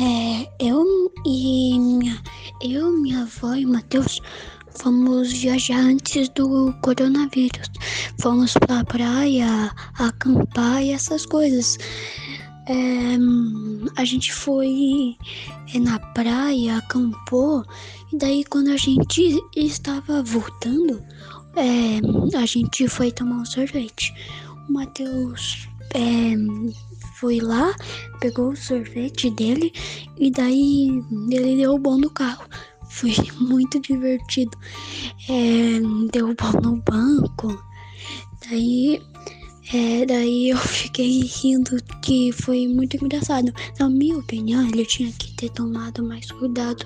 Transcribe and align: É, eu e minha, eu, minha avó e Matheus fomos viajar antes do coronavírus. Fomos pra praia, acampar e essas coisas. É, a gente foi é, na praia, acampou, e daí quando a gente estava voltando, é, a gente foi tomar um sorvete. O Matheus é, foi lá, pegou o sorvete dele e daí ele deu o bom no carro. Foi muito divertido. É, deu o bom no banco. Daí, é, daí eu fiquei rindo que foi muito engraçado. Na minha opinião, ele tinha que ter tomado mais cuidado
É, 0.00 0.48
eu 0.58 0.84
e 1.24 1.78
minha, 1.78 2.20
eu, 2.60 2.90
minha 2.90 3.22
avó 3.22 3.54
e 3.54 3.64
Matheus 3.64 4.20
fomos 4.70 5.32
viajar 5.32 5.78
antes 5.78 6.28
do 6.30 6.74
coronavírus. 6.82 7.70
Fomos 8.20 8.54
pra 8.54 8.84
praia, 8.84 9.70
acampar 9.96 10.82
e 10.82 10.90
essas 10.90 11.24
coisas. 11.24 11.78
É, 12.66 13.16
a 13.96 14.04
gente 14.04 14.32
foi 14.32 15.16
é, 15.72 15.78
na 15.78 16.00
praia, 16.00 16.78
acampou, 16.78 17.64
e 18.12 18.18
daí 18.18 18.44
quando 18.44 18.70
a 18.70 18.76
gente 18.76 19.38
estava 19.54 20.24
voltando, 20.24 21.00
é, 21.54 22.36
a 22.36 22.46
gente 22.46 22.88
foi 22.88 23.12
tomar 23.12 23.36
um 23.36 23.44
sorvete. 23.44 24.12
O 24.68 24.72
Matheus 24.72 25.68
é, 25.94 26.34
foi 27.14 27.40
lá, 27.40 27.74
pegou 28.20 28.50
o 28.50 28.56
sorvete 28.56 29.30
dele 29.30 29.72
e 30.18 30.30
daí 30.30 31.02
ele 31.30 31.56
deu 31.56 31.74
o 31.74 31.78
bom 31.78 31.96
no 31.96 32.10
carro. 32.10 32.44
Foi 32.88 33.12
muito 33.40 33.80
divertido. 33.80 34.56
É, 35.28 35.80
deu 36.12 36.30
o 36.30 36.34
bom 36.34 36.60
no 36.60 36.76
banco. 36.82 37.62
Daí, 38.48 39.00
é, 39.72 40.04
daí 40.06 40.50
eu 40.50 40.58
fiquei 40.58 41.20
rindo 41.22 41.76
que 42.02 42.32
foi 42.32 42.66
muito 42.68 42.96
engraçado. 42.96 43.52
Na 43.78 43.88
minha 43.88 44.18
opinião, 44.18 44.66
ele 44.68 44.84
tinha 44.84 45.12
que 45.12 45.32
ter 45.34 45.50
tomado 45.50 46.04
mais 46.04 46.30
cuidado 46.30 46.84